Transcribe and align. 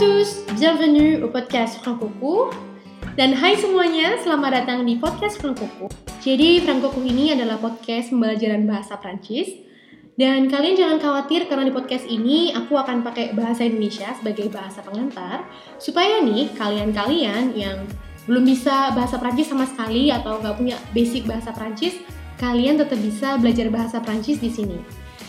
tous, 0.00 0.48
bienvenue 0.56 1.20
au 1.20 1.28
podcast 1.28 1.76
Francoku. 1.84 2.48
Dan 3.20 3.36
hai 3.36 3.52
semuanya, 3.52 4.16
selamat 4.24 4.64
datang 4.64 4.88
di 4.88 4.96
podcast 4.96 5.36
Francoku. 5.36 5.92
Jadi 6.24 6.64
Francoku 6.64 7.04
ini 7.04 7.36
adalah 7.36 7.60
podcast 7.60 8.08
pembelajaran 8.08 8.64
bahasa 8.64 8.96
Prancis. 8.96 9.60
Dan 10.16 10.48
kalian 10.48 10.80
jangan 10.80 11.04
khawatir 11.04 11.44
karena 11.52 11.68
di 11.68 11.74
podcast 11.76 12.08
ini 12.08 12.48
aku 12.56 12.80
akan 12.80 13.04
pakai 13.04 13.36
bahasa 13.36 13.68
Indonesia 13.68 14.08
sebagai 14.16 14.48
bahasa 14.48 14.80
pengantar 14.80 15.44
supaya 15.76 16.24
nih 16.24 16.48
kalian-kalian 16.56 17.52
yang 17.52 17.84
belum 18.24 18.48
bisa 18.48 18.96
bahasa 18.96 19.20
Prancis 19.20 19.52
sama 19.52 19.68
sekali 19.68 20.08
atau 20.08 20.40
nggak 20.40 20.56
punya 20.56 20.80
basic 20.96 21.28
bahasa 21.28 21.52
Prancis, 21.52 22.00
kalian 22.40 22.80
tetap 22.80 22.96
bisa 23.04 23.36
belajar 23.36 23.68
bahasa 23.68 24.00
Prancis 24.00 24.40
di 24.40 24.48
sini. 24.48 24.80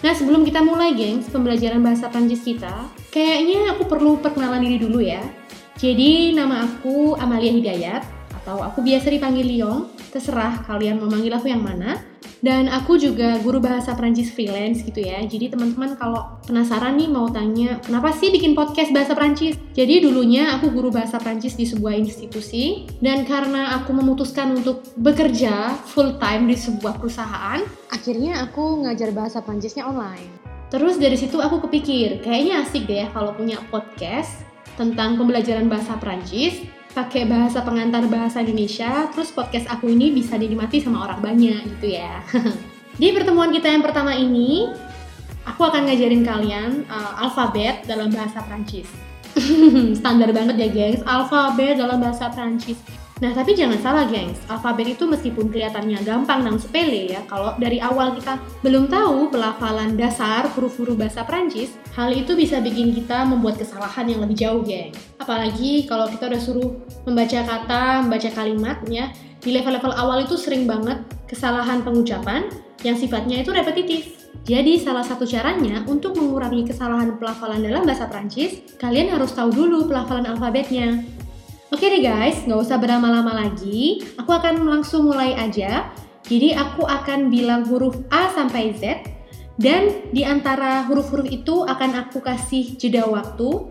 Nah, 0.00 0.16
sebelum 0.16 0.48
kita 0.48 0.64
mulai, 0.64 0.96
gengs, 0.96 1.28
pembelajaran 1.28 1.84
bahasa 1.84 2.08
Prancis 2.08 2.40
kita, 2.40 2.88
kayaknya 3.12 3.76
aku 3.76 3.84
perlu 3.84 4.16
perkenalan 4.16 4.64
diri 4.64 4.80
dulu 4.80 5.04
ya. 5.04 5.20
Jadi, 5.76 6.32
nama 6.32 6.64
aku 6.64 7.20
Amalia 7.20 7.52
Hidayat, 7.52 8.02
atau 8.40 8.64
aku 8.64 8.80
biasa 8.80 9.12
dipanggil 9.12 9.44
Liong, 9.44 9.92
terserah 10.08 10.64
kalian 10.64 10.96
mau 10.96 11.12
manggil 11.12 11.36
aku 11.36 11.52
yang 11.52 11.60
mana. 11.60 12.00
Dan 12.40 12.72
aku 12.72 12.96
juga 12.96 13.36
guru 13.44 13.60
bahasa 13.60 13.92
Prancis 13.92 14.32
freelance 14.32 14.80
gitu 14.80 15.04
ya. 15.04 15.20
Jadi 15.20 15.52
teman-teman 15.52 15.92
kalau 16.00 16.40
penasaran 16.48 16.96
nih 16.96 17.12
mau 17.12 17.28
tanya, 17.28 17.76
kenapa 17.84 18.16
sih 18.16 18.32
bikin 18.32 18.56
podcast 18.56 18.96
bahasa 18.96 19.12
Prancis? 19.12 19.60
Jadi 19.76 20.00
dulunya 20.00 20.56
aku 20.56 20.72
guru 20.72 20.88
bahasa 20.88 21.20
Prancis 21.20 21.52
di 21.52 21.68
sebuah 21.68 21.92
institusi 22.00 22.88
dan 23.04 23.28
karena 23.28 23.76
aku 23.76 23.92
memutuskan 23.92 24.56
untuk 24.56 24.80
bekerja 24.96 25.76
full 25.84 26.16
time 26.16 26.48
di 26.48 26.56
sebuah 26.56 26.96
perusahaan, 26.96 27.60
akhirnya 27.92 28.40
aku 28.48 28.88
ngajar 28.88 29.12
bahasa 29.12 29.44
Prancisnya 29.44 29.84
online. 29.84 30.40
Terus 30.72 30.96
dari 30.96 31.20
situ 31.20 31.36
aku 31.44 31.68
kepikir, 31.68 32.24
kayaknya 32.24 32.64
asik 32.64 32.88
deh 32.88 33.04
kalau 33.12 33.36
punya 33.36 33.60
podcast 33.68 34.48
tentang 34.80 35.20
pembelajaran 35.20 35.68
bahasa 35.68 35.92
Prancis 36.00 36.79
pakai 36.90 37.26
bahasa 37.26 37.62
pengantar 37.62 38.06
bahasa 38.10 38.42
Indonesia, 38.42 39.06
terus 39.14 39.30
podcast 39.30 39.70
aku 39.70 39.90
ini 39.90 40.10
bisa 40.10 40.34
dinikmati 40.34 40.82
sama 40.82 41.06
orang 41.06 41.22
banyak 41.22 41.78
gitu 41.78 41.94
ya. 41.94 42.18
Di 43.00 43.14
pertemuan 43.14 43.54
kita 43.54 43.70
yang 43.70 43.80
pertama 43.80 44.12
ini, 44.12 44.68
aku 45.46 45.62
akan 45.64 45.88
ngajarin 45.88 46.22
kalian 46.26 46.70
uh, 46.90 47.22
alfabet 47.24 47.86
dalam 47.86 48.10
bahasa 48.10 48.42
Prancis. 48.44 48.90
Standar 50.02 50.34
banget 50.34 50.58
ya, 50.58 50.68
gengs. 50.68 51.02
Alfabet 51.06 51.78
dalam 51.78 52.02
bahasa 52.02 52.28
Prancis. 52.28 52.99
Nah, 53.20 53.36
tapi 53.36 53.52
jangan 53.52 53.76
salah, 53.84 54.08
gengs. 54.08 54.40
Alfabet 54.48 54.96
itu 54.96 55.04
meskipun 55.04 55.52
kelihatannya 55.52 56.00
gampang 56.08 56.40
dan 56.40 56.56
sepele 56.56 57.12
ya, 57.12 57.20
kalau 57.28 57.52
dari 57.60 57.76
awal 57.76 58.16
kita 58.16 58.40
belum 58.64 58.88
tahu 58.88 59.28
pelafalan 59.28 59.92
dasar 59.92 60.48
huruf-huruf 60.56 60.96
bahasa 60.96 61.20
Prancis, 61.28 61.76
hal 61.92 62.16
itu 62.16 62.32
bisa 62.32 62.64
bikin 62.64 62.96
kita 62.96 63.28
membuat 63.28 63.60
kesalahan 63.60 64.08
yang 64.08 64.24
lebih 64.24 64.40
jauh, 64.40 64.64
geng. 64.64 64.96
Apalagi 65.20 65.84
kalau 65.84 66.08
kita 66.08 66.32
udah 66.32 66.40
suruh 66.40 66.70
membaca 67.04 67.44
kata, 67.44 68.08
membaca 68.08 68.30
kalimat, 68.32 68.80
ya, 68.88 69.12
di 69.40 69.52
level-level 69.52 69.92
awal 69.92 70.24
itu 70.24 70.40
sering 70.40 70.64
banget 70.64 71.04
kesalahan 71.28 71.84
pengucapan 71.84 72.48
yang 72.80 72.96
sifatnya 72.96 73.44
itu 73.44 73.52
repetitif. 73.52 74.16
Jadi 74.48 74.80
salah 74.80 75.04
satu 75.04 75.28
caranya 75.28 75.84
untuk 75.84 76.16
mengurangi 76.16 76.64
kesalahan 76.64 77.20
pelafalan 77.20 77.60
dalam 77.60 77.84
bahasa 77.84 78.08
Prancis, 78.08 78.64
kalian 78.80 79.12
harus 79.12 79.36
tahu 79.36 79.52
dulu 79.52 79.84
pelafalan 79.84 80.24
alfabetnya. 80.24 81.04
Oke 81.70 81.86
deh 81.86 82.02
guys, 82.02 82.42
nggak 82.50 82.66
usah 82.66 82.82
berlama-lama 82.82 83.30
lagi. 83.30 84.02
Aku 84.18 84.34
akan 84.34 84.66
langsung 84.66 85.06
mulai 85.06 85.38
aja. 85.38 85.94
Jadi 86.26 86.50
aku 86.50 86.82
akan 86.82 87.30
bilang 87.30 87.62
huruf 87.62 87.94
A 88.10 88.26
sampai 88.34 88.74
Z. 88.74 89.06
Dan 89.54 90.10
di 90.10 90.26
antara 90.26 90.82
huruf-huruf 90.90 91.30
itu 91.30 91.62
akan 91.62 92.02
aku 92.02 92.18
kasih 92.18 92.74
jeda 92.74 93.06
waktu. 93.06 93.70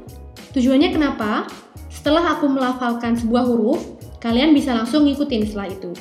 Tujuannya 0.55 0.95
kenapa? 0.95 1.43
Setelah 1.91 2.39
aku 2.39 2.47
melafalkan 2.47 3.19
sebuah 3.19 3.43
huruf, 3.43 3.83
kalian 4.23 4.55
bisa 4.55 4.71
langsung 4.71 5.03
ngikutin 5.03 5.51
setelah 5.51 5.67
itu. 5.67 5.91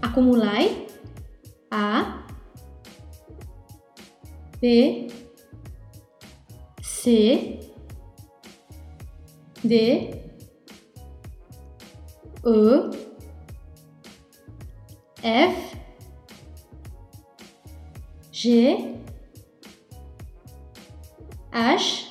Aku 0.00 0.24
mulai. 0.24 0.88
A. 1.68 2.24
B. 4.56 4.64
C. 6.80 7.02
D. 9.60 9.74
E 12.44 12.90
F 15.22 15.76
G 18.32 18.96
H 21.54 22.08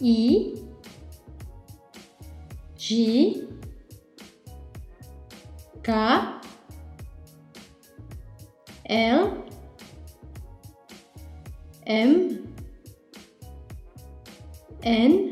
I 0.00 0.54
J 2.76 3.46
K 5.84 5.92
L 8.88 9.44
M 11.86 12.54
N 14.82 15.31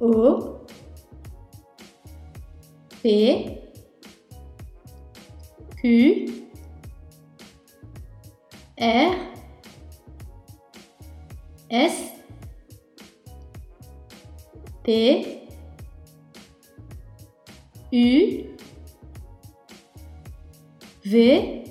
O 0.00 0.60
P 3.02 3.58
Q 5.80 6.44
R 8.78 9.16
S 11.70 12.12
T 14.84 15.42
U 17.90 18.56
V 21.04 21.64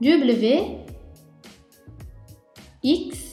W 0.00 0.86
X 2.82 3.29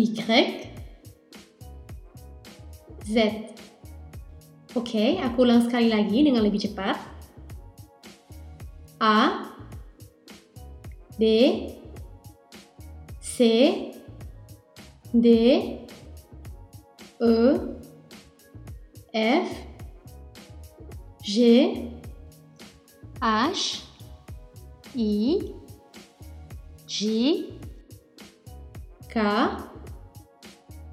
Y, 0.00 0.16
Z. 3.04 3.16
Oke, 4.72 5.18
aku 5.18 5.42
ulang 5.42 5.66
sekali 5.66 5.90
lagi 5.90 6.22
dengan 6.22 6.40
lebih 6.46 6.62
cepat. 6.62 6.94
A, 9.02 9.50
B, 11.18 11.24
C, 13.18 13.36
D, 15.12 15.26
E, 17.20 17.36
F, 19.12 19.48
G, 21.20 21.36
H, 23.20 23.84
I, 24.94 25.50
J, 26.86 26.98
K, 29.10 29.16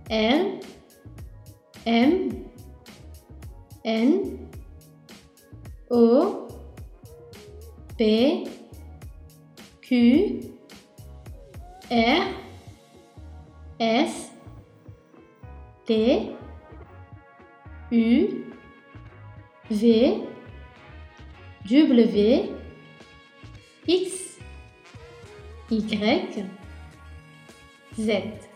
L 0.09 0.59
M 1.85 2.45
N 3.84 4.50
O 5.90 6.47
P 7.97 8.47
Q 9.81 10.57
R 11.90 12.34
S 13.79 14.31
T 15.85 16.35
U 17.91 18.53
V 19.69 20.27
W 21.69 22.56
X 23.88 24.38
Y 25.69 26.48
Z 27.95 28.47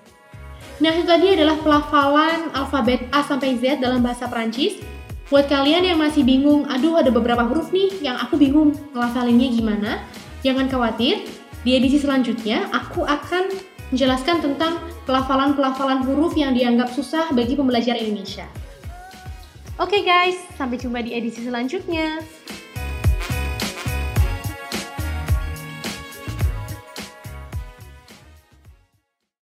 Nah, 0.82 0.98
itu 0.98 1.06
tadi 1.06 1.38
adalah 1.38 1.62
pelafalan 1.62 2.50
alfabet 2.58 3.06
A 3.14 3.22
sampai 3.22 3.54
Z 3.62 3.86
dalam 3.86 4.02
bahasa 4.02 4.26
Prancis. 4.26 4.82
Buat 5.30 5.46
kalian 5.46 5.86
yang 5.86 6.02
masih 6.02 6.26
bingung, 6.26 6.66
aduh 6.66 6.98
ada 6.98 7.14
beberapa 7.14 7.46
huruf 7.46 7.70
nih 7.70 8.02
yang 8.02 8.18
aku 8.18 8.36
bingung 8.36 8.74
ngelafalinnya 8.92 9.48
gimana, 9.54 9.92
jangan 10.42 10.66
khawatir. 10.66 11.30
Di 11.62 11.78
edisi 11.78 12.02
selanjutnya, 12.02 12.66
aku 12.74 13.06
akan 13.06 13.54
menjelaskan 13.94 14.42
tentang 14.42 14.82
pelafalan-pelafalan 15.06 16.02
huruf 16.02 16.34
yang 16.34 16.58
dianggap 16.58 16.90
susah 16.90 17.30
bagi 17.30 17.54
pembelajar 17.54 17.94
Indonesia. 18.02 18.50
Oke 19.78 20.02
okay 20.02 20.02
guys, 20.02 20.38
sampai 20.58 20.82
jumpa 20.82 21.06
di 21.06 21.14
edisi 21.14 21.46
selanjutnya. 21.46 22.26